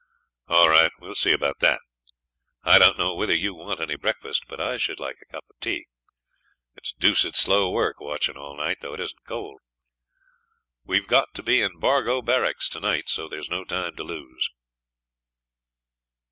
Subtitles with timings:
[0.47, 1.79] 'All right; we'll see about that.
[2.63, 5.59] I don't know whether you want any breakfast, but I should like a cup of
[5.59, 5.85] tea.
[6.75, 9.59] It's deuced slow work watching all night, though it isn't cold.
[10.83, 14.49] We've got to be in Bargo barracks to night, so there's no time to lose.'